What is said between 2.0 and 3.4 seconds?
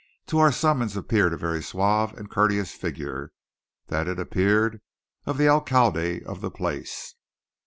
and courteous figure